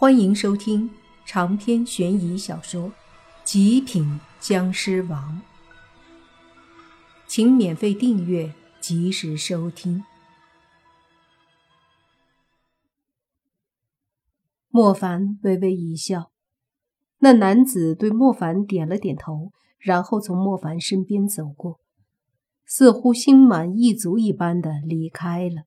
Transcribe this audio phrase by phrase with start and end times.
[0.00, 0.88] 欢迎收听
[1.26, 2.84] 长篇悬疑小说
[3.42, 5.42] 《极品僵尸王》，
[7.26, 10.04] 请免费订阅，及时收听。
[14.68, 16.30] 莫凡微微一笑，
[17.18, 21.80] 那男子对莫凡点了点头，然后从莫凡身边走过，
[22.64, 25.64] 似乎心满意足一般的离开了。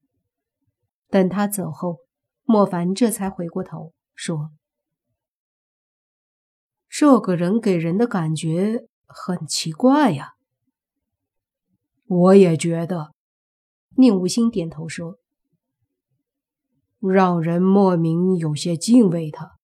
[1.10, 1.98] 等他走后，
[2.46, 3.92] 莫凡这才回过头。
[4.24, 4.52] 说
[6.88, 10.36] ：“这个人给人的感觉很奇怪呀。”
[12.06, 13.16] 我也觉得，
[13.98, 15.18] 宁无心点头说
[17.02, 19.58] ：“让人莫名有些敬畏他。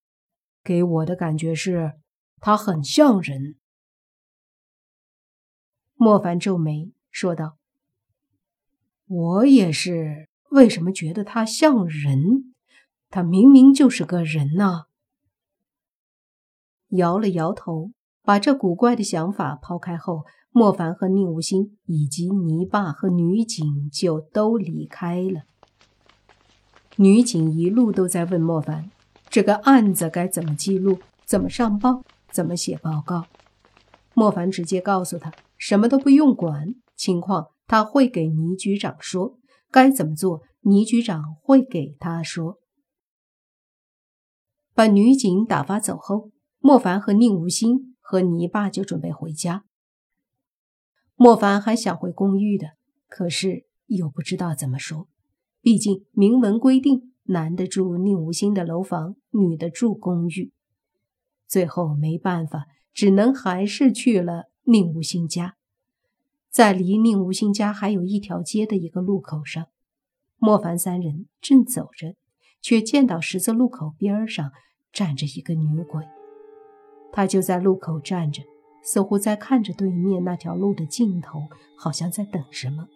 [0.64, 1.94] 给我的感觉是，
[2.40, 3.58] 他很像人。”
[5.94, 7.60] 莫凡皱眉说道
[9.06, 12.54] ：“我也是，为什么觉得他像人？”
[13.10, 14.86] 他明明就是个人呐！
[16.90, 17.92] 摇了摇头，
[18.24, 25.44] 把这古怪的想法抛开后，莫凡和宁无心以及泥巴和女警就都离开了。
[26.98, 28.90] 女警一路都在问莫凡
[29.30, 31.00] ：“这个案子该怎么记录？
[31.26, 32.04] 怎么上报？
[32.32, 33.26] 怎么写报告？”
[34.14, 39.38] 莫凡直接告诉他：“什么都不用管，情况他会给倪局长说，
[39.70, 42.58] 该怎么做，倪局长会给他说。”
[44.78, 49.66] 把女警打发走后，莫凡和宁无心和泥巴就准备回家。
[51.16, 52.74] 莫凡还想回公寓的，
[53.08, 55.08] 可是又不知道怎么说。
[55.62, 60.54] 毕竟明文规定，男的住宁无心的楼房，女的住公寓。
[61.48, 65.56] 最后没办法，只能还是去了宁无心家。
[66.52, 69.66] 在离宁无心家还有一条街的一个路口上，
[70.38, 72.14] 莫凡三人正走着，
[72.62, 74.52] 却见到十字路口边上。
[74.94, 76.04] 站着一个女鬼，
[77.12, 78.42] 她就在路口站着，
[78.82, 81.42] 似乎在看着对面那条路的尽头，
[81.78, 82.88] 好像在等什么。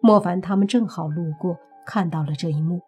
[0.00, 2.82] 莫凡他们正好路过，看到了这一幕。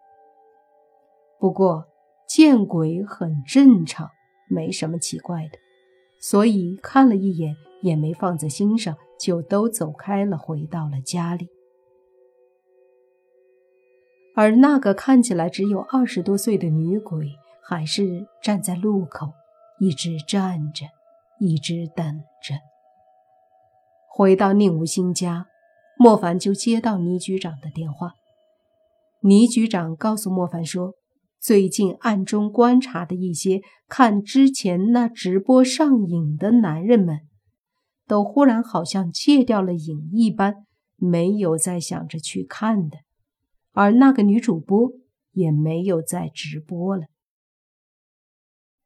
[1.37, 1.85] 不过
[2.29, 4.09] 见鬼很正常，
[4.47, 5.57] 没什么奇怪的，
[6.21, 11.49] 所以看了一眼也没放在心上，就都走开了，回到了家里。
[14.35, 17.37] 而那个看起来只有二十多岁的女鬼。
[17.63, 19.31] 还是站在路口，
[19.79, 20.87] 一直站着，
[21.39, 22.05] 一直等
[22.43, 22.55] 着。
[24.09, 25.45] 回到宁无心家，
[25.97, 28.15] 莫凡就接到倪局长的电话。
[29.21, 30.95] 倪局长告诉莫凡说，
[31.39, 37.21] 最近暗中观察的一些看之前那直播上瘾的男人们，
[38.05, 40.65] 都忽然好像戒掉了瘾一般，
[40.97, 42.97] 没有再想着去看的，
[43.71, 44.91] 而那个女主播
[45.31, 47.05] 也没有再直播了。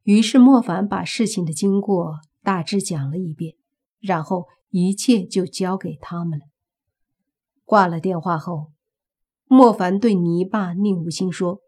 [0.03, 3.56] 于是莫凡把事情的经过大致讲了一遍，
[4.00, 6.46] 然后一切就交给他们了。
[7.63, 8.72] 挂了电话后，
[9.46, 11.62] 莫凡对泥巴宁无心说：“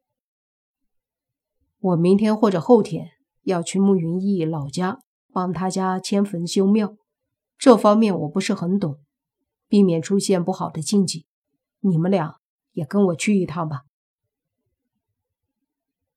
[1.79, 3.09] 我明天或者后天
[3.41, 4.99] 要去慕云逸老家
[5.33, 6.95] 帮他家迁坟修庙，
[7.57, 8.99] 这方面我不是很懂，
[9.67, 11.25] 避免出现不好的禁忌，
[11.79, 12.37] 你们俩
[12.77, 13.81] 也跟我去一趟吧。”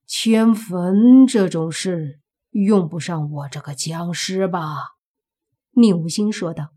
[0.06, 4.76] 迁坟这种事用不上我这个僵尸吧？
[5.70, 6.70] 宁无心说道。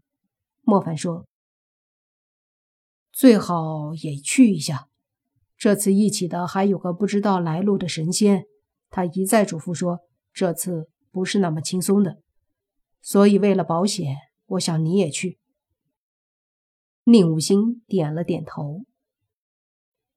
[0.61, 1.25] 莫凡说
[3.11, 4.87] ：“最好也去一下。
[5.57, 8.45] 这次一起的还有个不知道来路的神仙，
[8.89, 9.99] 他一再嘱咐说
[10.31, 12.21] 这次不是那么轻松的，
[13.01, 14.15] 所以为了保险，
[14.45, 15.39] 我想你也去。”
[17.05, 18.85] 宁无心点了点头。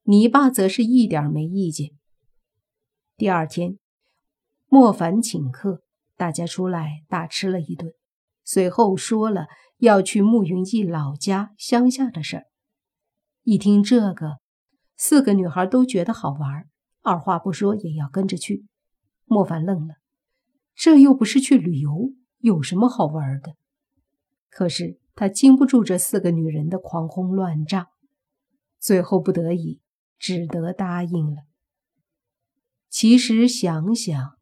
[0.08, 1.90] 你爸则是一点没意见。
[3.16, 3.76] 第二天，
[4.68, 5.82] 莫凡请客，
[6.16, 7.92] 大家出来大吃了一顿。
[8.44, 9.46] 随后说了
[9.78, 12.46] 要去慕云逸老家乡下的事儿。
[13.42, 14.38] 一听这个，
[14.96, 16.68] 四个女孩都觉得好玩，
[17.02, 18.64] 二话不说也要跟着去。
[19.24, 19.96] 莫凡愣了，
[20.76, 23.56] 这又不是去旅游，有什么好玩的？
[24.50, 27.88] 可是他经不住这四个女人的狂轰乱炸，
[28.78, 29.80] 最后不得已
[30.18, 31.42] 只得答应了。
[32.88, 34.36] 其实想想，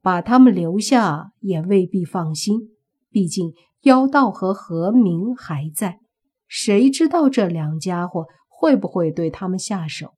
[0.00, 2.70] 把他们留下也未必放心。
[3.10, 3.52] 毕竟
[3.82, 6.00] 妖道和何明还在，
[6.48, 10.14] 谁知道这两家伙会不会对他们下手？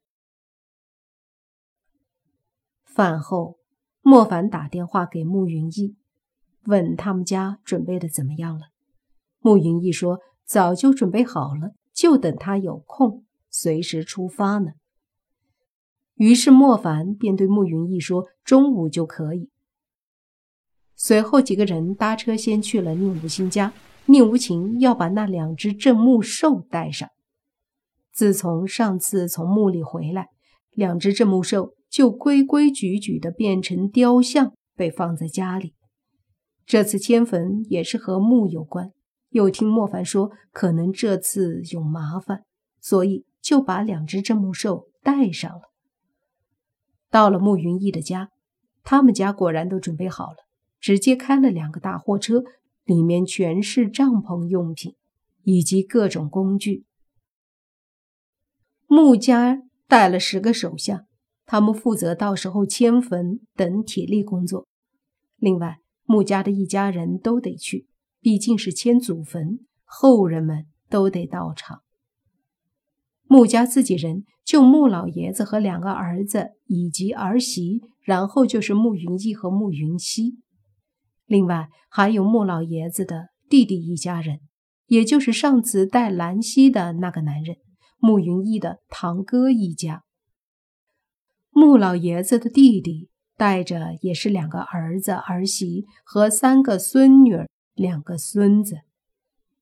[2.84, 3.58] 饭后，
[4.00, 5.96] 莫凡打电话给慕云逸，
[6.64, 8.68] 问他们家准备的怎么样了。
[9.40, 13.25] 慕云逸说早就准备好了，就等他有空，
[13.58, 14.72] 随时出发呢。
[16.16, 19.50] 于是莫凡便对慕云逸说：“中午就可以。”
[20.94, 23.72] 随后几个人搭车先去了宁无心家，
[24.06, 27.08] 宁无情要把那两只镇墓兽带上。
[28.12, 30.28] 自从上次从墓里回来，
[30.72, 35.74] 两只镇墓兽就规规矩矩地变成雕像，被放在家里。
[36.64, 38.92] 这次迁坟也是和墓有关，
[39.30, 42.44] 又听莫凡说可能这次有麻烦，
[42.80, 45.70] 所以就把两只镇墓兽带上了。
[47.10, 48.30] 到了慕云逸的家，
[48.82, 50.38] 他们家果然都准备好了，
[50.80, 52.42] 直接开了两个大货车，
[52.82, 54.96] 里面全是帐篷用品
[55.44, 56.86] 以及各种工具。
[58.88, 61.06] 穆家带了十个手下，
[61.44, 64.66] 他们负责到时候迁坟等体力工作。
[65.36, 67.86] 另外，穆家的一家人都得去，
[68.20, 71.82] 毕竟是迁祖坟，后人们都得到场。
[73.28, 80.38] 穆家自己人就穆老爷子和两个儿子以及儿媳，然后就是穆云逸和穆云熙，
[81.26, 84.38] 另外还有穆老爷子的弟弟一家人，
[84.86, 87.56] 也就是上次带兰溪的那个男人，
[87.98, 90.04] 穆云逸的堂哥一家。
[91.50, 98.82] 穆老爷子的弟弟带着也是两个儿子儿媳和三个孙女儿两个孙子，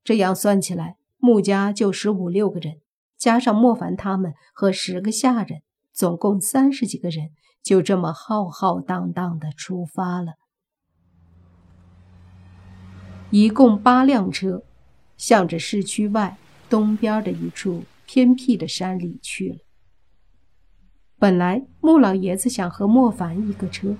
[0.02, 2.83] 这样算起来，穆家就十五六个人。
[3.24, 5.62] 加上莫凡他们和十个下人，
[5.94, 7.30] 总共三十几个人，
[7.62, 10.34] 就这么浩浩荡荡的出发了。
[13.30, 14.62] 一共八辆车，
[15.16, 16.36] 向着市区外
[16.68, 19.56] 东边的一处偏僻的山里去了。
[21.18, 23.96] 本来穆老爷子想和莫凡一个车，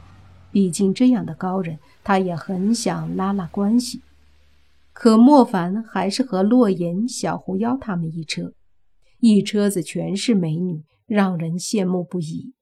[0.53, 4.03] 毕竟这样的高人，他也很想拉拉关系。
[4.93, 8.53] 可莫凡还是和洛言、小狐妖他们一车。
[9.27, 12.53] 一车子全是美女，让人羡慕不已。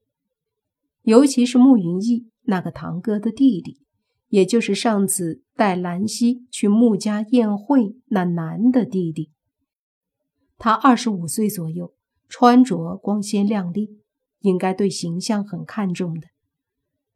[1.01, 3.81] 尤其是慕云逸那个堂哥的弟弟，
[4.29, 9.31] 也就是上次带兰溪去穆家宴会那男的弟弟。
[10.57, 11.91] 他二十五岁左右，
[12.29, 13.99] 穿着光鲜亮丽，
[14.39, 16.27] 应该对形象很看重的。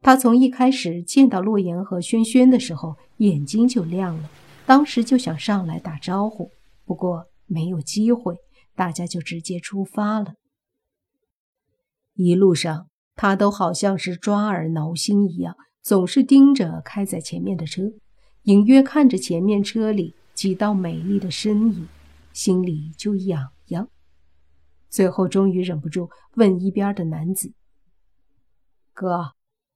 [0.02, 4.28] 他从一开始见到洛言和轩轩的时候，眼睛就亮了，
[4.66, 6.50] 当时就想上来打招呼，
[6.84, 8.36] 不过没有机会。
[8.78, 10.34] 大家就直接出发了。
[12.14, 17.90] 一路上，他都好像是抓耳挠心一样，总是盯着开在前面的车，
[18.42, 21.88] 隐约看着前面车里几道美丽的身影，
[22.32, 23.88] 心里就痒痒。
[24.88, 27.52] 最后，终于忍不住问一边的男子
[28.94, 29.32] ：“哥，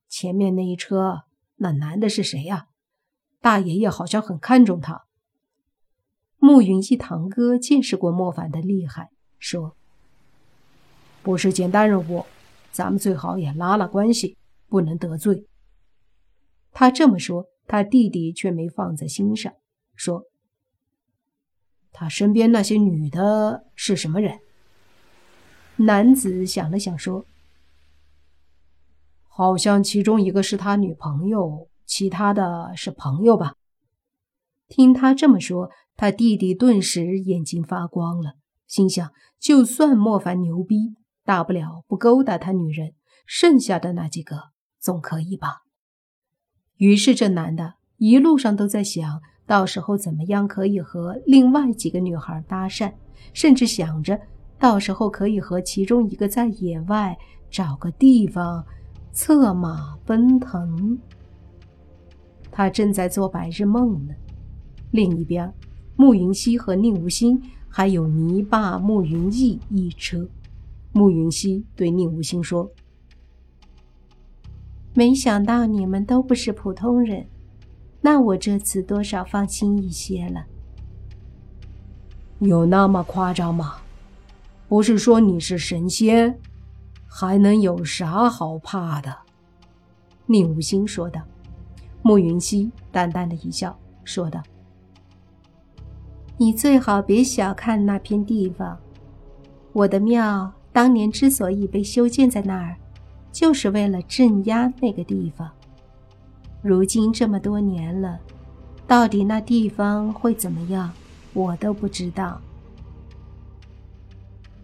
[0.08, 1.22] 前面那一车
[1.56, 2.68] 那男的是谁呀？
[3.40, 5.06] 大爷爷好像很看重他。”
[6.44, 9.76] 慕云一堂哥见识过莫凡的厉害，说
[11.22, 12.26] ：“不是简单任务，
[12.72, 14.36] 咱们最好也拉拉关系，
[14.68, 15.46] 不能得罪。”
[16.74, 19.52] 他这么说，他弟弟却没放在心上，
[19.94, 20.24] 说
[21.92, 24.40] ：“他身边那些女的是什么人？”
[25.86, 27.24] 男子想了想，说
[29.28, 33.54] ：“好像其中一个是他女朋友，其他的是朋友吧。”
[34.72, 35.68] 听他这么说。
[35.94, 38.32] 他弟弟顿时眼睛发光了，
[38.66, 42.94] 心想：就算莫凡牛逼，大不了不勾搭他女人，
[43.26, 44.36] 剩下的那几个
[44.80, 45.58] 总可以吧。
[46.78, 52.94] 于是这男的一路上都在想到时候怎么样可以和另外几个女孩搭讪，
[53.34, 54.18] 甚至想着
[54.58, 57.16] 到时候可以和其中一个在野外
[57.50, 58.64] 找个地方
[59.12, 60.98] 策马奔腾。
[62.50, 64.14] 他正在做白日梦呢。
[64.92, 65.52] 另一边。
[65.94, 70.26] 慕云熙和宁无心，还有泥巴慕云逸一车。
[70.92, 72.70] 慕云熙对宁无心说
[74.94, 77.26] ：“没想到你们都不是普通人，
[78.00, 80.44] 那我这次多少放心一些了。
[82.38, 83.76] 有那么夸张吗？
[84.68, 86.38] 不是说你是神仙，
[87.06, 89.14] 还能有啥好怕的？”
[90.26, 91.20] 宁无心说道。
[92.02, 94.42] 慕云熙淡淡的一笑，说道。
[96.38, 98.76] 你最好别小看那片地方，
[99.72, 102.76] 我的庙当年之所以被修建在那儿，
[103.30, 105.48] 就是为了镇压那个地方。
[106.62, 108.18] 如今这么多年了，
[108.86, 110.90] 到底那地方会怎么样，
[111.32, 112.40] 我都不知道。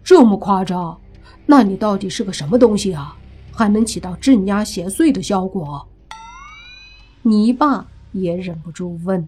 [0.03, 0.99] 这么夸张？
[1.45, 3.15] 那你到底是个什么东西啊？
[3.51, 5.87] 还能起到镇压邪祟的效果？
[7.21, 9.27] 泥巴也忍不住问。